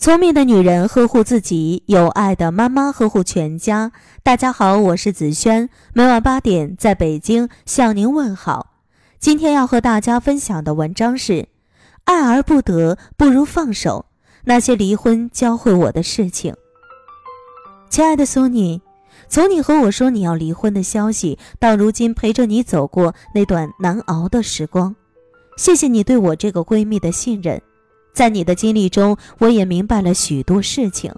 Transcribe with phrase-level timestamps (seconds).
[0.00, 3.92] 聪明的女人呵护自己，有爱的妈妈呵护全家。
[4.22, 8.78] 大家好，我是子轩，每晚八点在北京向您问好。
[9.18, 11.48] 今天要和大家分享的文章是：
[12.04, 14.06] 爱而不得，不如放手。
[14.44, 16.56] 那些离婚教会我的事情。
[17.90, 18.80] 亲爱的苏妮，
[19.28, 24.96] 从你和我说你要离婚的消息，到如今陪着你走过那段难熬的时光，
[25.58, 27.60] 谢谢你对我这个闺蜜的信任。
[28.12, 31.12] 在你的经历中，我也明白了许多事情。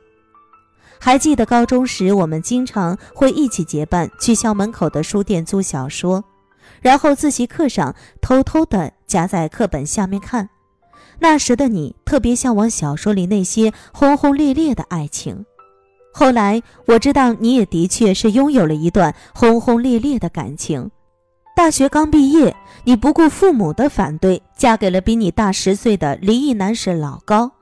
[0.98, 6.22] 还记得高中时，我们经常会一起结伴去校门口的书店租小说，
[6.80, 10.48] 然后自习课上偷偷地夹在课本下面看。
[11.18, 15.44] 那时的你特别向往小说里那些轰轰烈烈的爱情。
[16.12, 20.90] 后来我知道，你也的确是拥有了一段轰轰烈烈的感情。
[21.54, 27.52] 大学刚毕业，你不顾父母的反对，嫁给了比你大十岁的离异男士老高。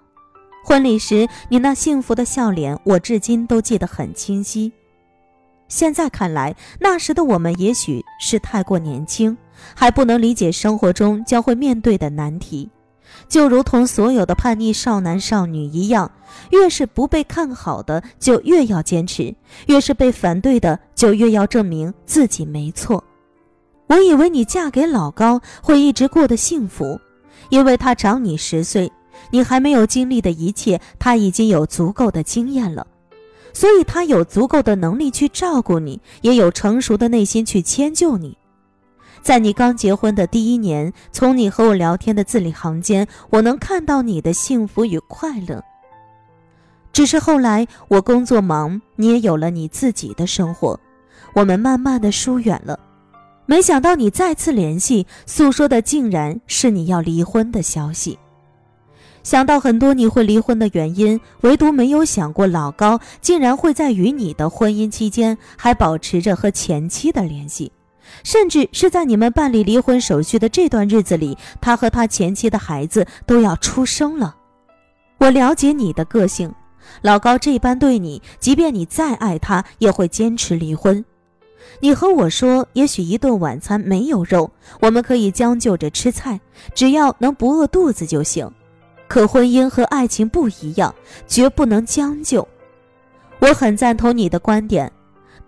[0.65, 4.73] 婚礼时，你那幸福的笑脸，我至今都记得很清晰。
[5.67, 9.37] 现在看来，那时的我们也许是太过年轻，
[9.75, 12.71] 还不能理解生活中将会面对的难题。
[13.29, 16.11] 就如同所有的叛逆少男少女一样，
[16.51, 19.35] 越是不被看好的，就越要坚持；
[19.67, 23.03] 越是被反对的，就越要证明自己没错。
[23.91, 27.01] 我以为你嫁给老高会一直过得幸福，
[27.49, 28.93] 因为他长你十岁，
[29.33, 32.87] 你还没有经历的一切，他已经有足够的经验了，
[33.53, 38.39] 所以他有足够的能力去照顾你，也有成熟的内心去迁就你。
[39.23, 45.61] 在你刚结婚的第一年，从你和我聊天的字里行间，我能看到你的幸福与快乐。
[46.93, 50.79] 只是后来我工作忙，你也有了你自己的生活，
[51.35, 52.79] 我们慢慢的疏远了。
[53.51, 58.17] 没想到你再次联系，诉说的竟然是你要离婚的消息。
[59.25, 67.73] 想到很多你会离婚的原因，唯独没有想过老高竟然会在与你的婚姻期间还保持着和前妻的联系，
[68.23, 74.37] 甚至是在你们办理离婚手续的这段日子里，他和他前妻的孩子都要出生了。
[75.19, 76.55] 我了解你的个性，
[77.03, 81.05] 老高这般对你，即便你再爱他，也会坚持离婚。
[81.79, 84.51] 你和我说，也许一顿晚餐没有肉，
[84.81, 86.41] 我们可以将就着吃菜，
[86.75, 88.51] 只要能不饿肚子就行。
[89.09, 90.95] 可婚姻和爱情不一样，
[91.27, 92.47] 绝不能将就。
[93.41, 94.93] 我很赞同你的观点，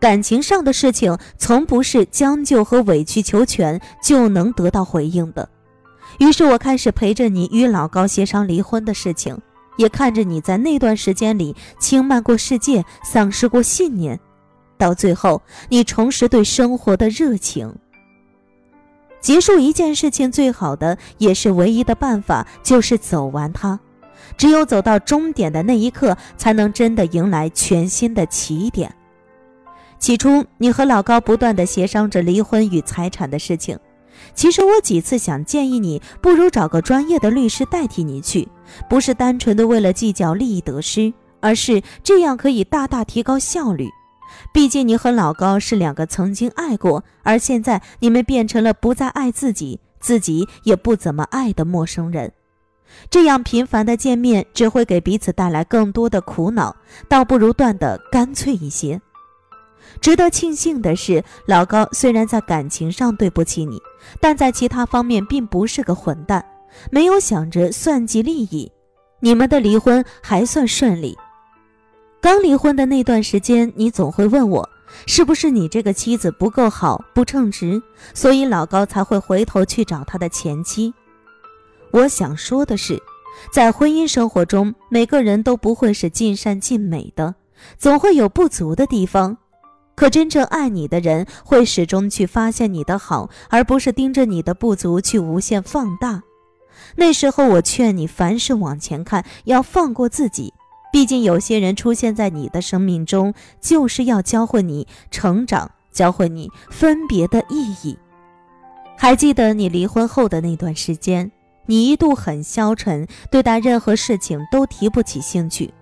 [0.00, 5.48] 感情上的事情从不是将就和委曲求全就能得到回应的。
[6.18, 9.38] 于是我开始陪着你与老高协商离婚的事情，
[9.76, 14.18] 也看着你在那段时间里轻慢过世界，丧失过信念。
[14.82, 17.72] 到最后，你重拾对生活的热情。
[19.20, 23.78] 结束一件事情，最好的也是唯一的办法，就是走完它。
[24.36, 28.92] 只有走到终点的那一刻，才能真的迎来全新的起点。
[30.00, 33.78] 起初，你和老高不断的协商着离婚与财产的事情。
[34.34, 38.48] 其实我几次想建议你，不如找个专业的律师代替你去，
[38.90, 43.88] 不是单纯的为了计较利益得失，而是这样可以大大提高效率。
[44.52, 52.32] 毕竟你和老高是两个曾经爱过，而现在你们变成了不再爱自己，自己也不怎么爱的陌生人。
[53.08, 56.76] 这样频繁的见面只会给彼此带来更多的苦恼，
[57.08, 59.00] 倒不如断得干脆一些。
[60.00, 63.80] 值得庆幸的是，老高虽然在感情上对不起你，
[64.20, 66.44] 但在其他方面并不是个混蛋，
[66.90, 68.70] 没有想着算计利益，
[69.20, 71.16] 你们的离婚还算顺利。
[72.22, 74.70] 刚离婚的那段时间，你总会问我，
[75.06, 77.82] 是不是你这个妻子不够好、不称职，
[78.14, 80.94] 所以老高才会回头去找他的前妻。
[81.90, 83.02] 我想说的是，
[83.52, 87.34] 在婚姻生活中，每个人都不会是尽善尽美的，
[87.76, 89.36] 总会有不足的地方。
[89.96, 96.22] 可真正爱你的人，会始终去发现你的好，而不是盯着你的不足去无限放大。
[96.94, 100.54] 那时候，我劝你凡事往前看，要放过自己。
[100.92, 103.32] 毕竟，有些人出现在你的生命中，
[103.62, 107.98] 就是要教会你成长，教会你分别的意义。
[108.98, 111.32] 还记得你离婚后的那段时间，
[111.64, 115.72] 你一度很消沉，对待任何事情都提不起兴趣。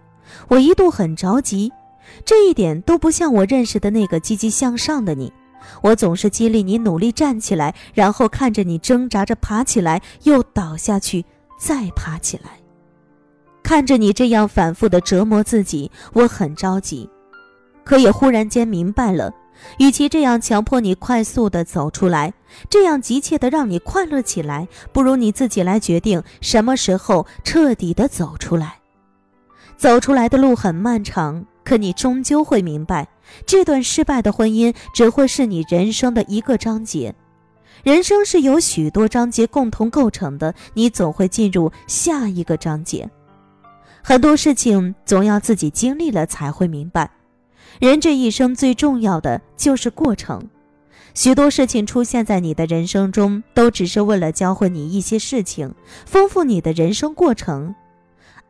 [0.46, 1.72] 我一度很着急，
[2.24, 5.32] 这一点都不像我认识的那个积极向上的你。
[5.82, 11.24] 我总是激励你努力站起来，然后看着你挣扎着爬起来，又倒下去，
[11.58, 12.59] 再爬起来。
[13.70, 17.08] 看着你这样反复的折磨自己，我很着急，
[17.84, 19.32] 可也忽然间明白了，
[19.78, 22.34] 与其这样强迫你快速的走出来，
[22.68, 28.80] 这样急切的让你快乐起来，不如你自己来决定什么时候彻底的走出来。
[29.76, 33.06] 走出来的路很漫长，可你终究会明白，
[33.46, 37.14] 这段失败的婚姻只会是你人生的一个章节。
[37.84, 43.08] 人生是由许多章节共同构成的，你总会进入下一个章节。
[44.02, 47.10] 很多事情总要自己经历了才会明白。
[47.78, 50.42] 人这一生最重要的就是过程。
[51.14, 55.74] 许多事情出现在你的人生中，都只是为了教会你一些事情，
[56.06, 57.74] 丰富你的人生过程。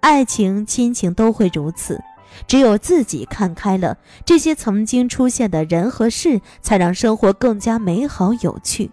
[0.01, 2.01] 爱情、亲情都会如此。
[2.47, 8.91] 只有自己看开了，这些曾经出现的人和事，才让生活更加美好有趣。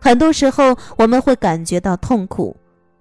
[0.00, 2.56] 很多时候，我们会感觉到痛苦，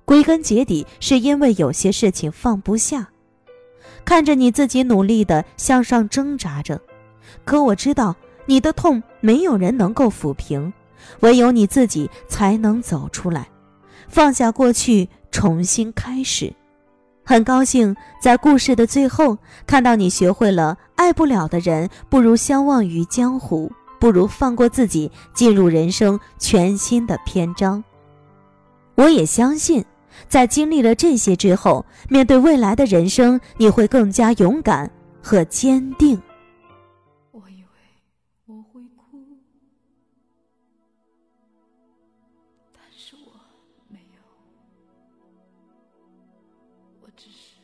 [0.08, 3.10] 归根结底是因为有些事情放不下。
[4.06, 6.80] 看着你自己努力的向上挣扎着，
[7.44, 8.16] 可我知道
[8.46, 10.72] 你的痛没有人能够抚平，
[11.20, 13.50] 唯有你自己才能走出来，
[14.08, 16.54] 放下过去，重新开始。
[17.26, 23.70] 很高兴在故事的最后看到你学会了爱不了的人不如相忘于江湖，
[24.00, 27.84] 不如放过自己，进入人生全新的篇章。
[28.96, 29.84] 我也相信，
[30.28, 34.92] 在经历了这些之后，面对未来的人生，你会更加勇敢
[35.22, 36.22] 和坚定。
[37.32, 37.70] 我以为
[38.46, 39.38] 我会哭，
[42.74, 43.32] 但是我
[43.88, 44.22] 没有，
[47.02, 47.62] 我只是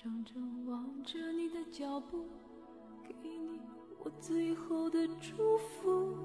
[0.00, 2.26] 怔怔望着你的脚步，
[3.06, 3.60] 给你
[4.02, 6.16] 我最后的祝福。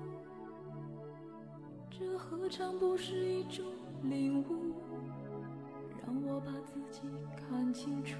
[1.90, 3.64] 这何尝不是一种
[4.02, 4.74] 领悟，
[6.33, 7.01] 我把自己
[7.38, 8.15] 看清楚。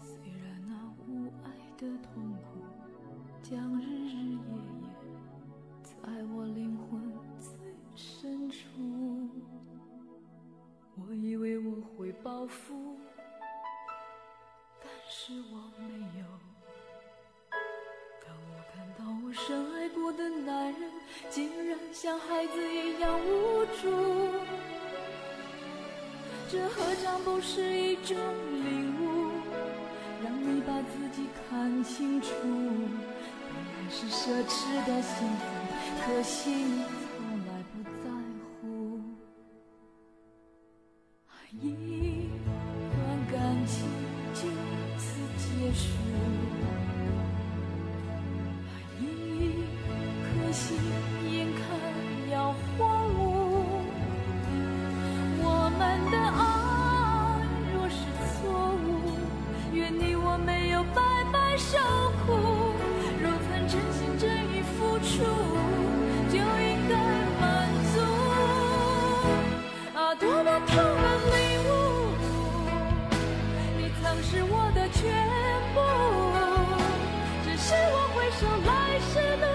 [0.00, 0.72] 虽然那
[1.08, 2.62] 无爱的痛苦，
[3.42, 4.88] 将日日夜夜
[5.82, 7.58] 在我灵魂最
[7.96, 8.58] 深处。
[10.94, 12.96] 我以为我会报复。
[14.80, 16.26] 但是我没有。
[18.24, 20.88] 当我看到我深爱过的男人，
[21.30, 23.90] 竟然像孩子一样无助，
[26.54, 28.16] 这何尝不是一种
[28.64, 29.32] 领悟，
[30.22, 32.30] 让你把自己看清楚。
[32.40, 35.42] 本来是奢侈的幸福，
[36.06, 36.64] 可惜
[78.32, 79.53] 深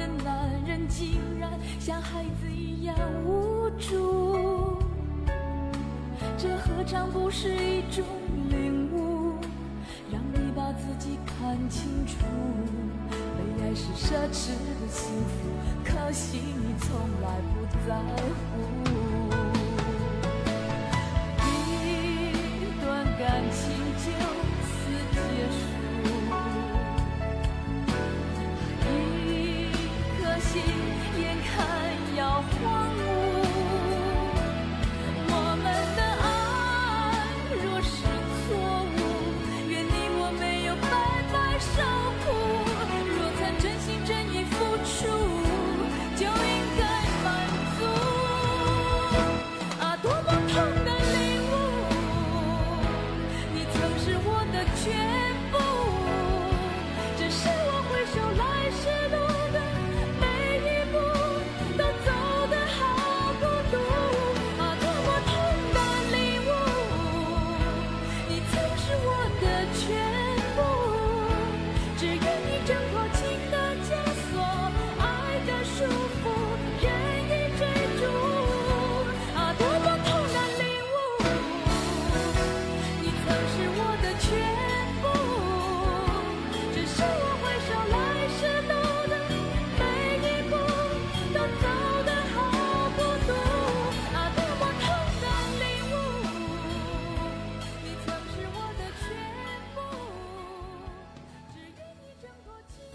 [0.00, 4.78] 的男人竟然像孩子一样无助，
[6.38, 8.02] 这何尝不是一种
[8.48, 9.36] 领悟，
[10.10, 12.16] 让你把自己看清楚。
[13.10, 15.50] 被爱是奢侈的幸福，
[15.84, 19.09] 可惜你从来不在乎。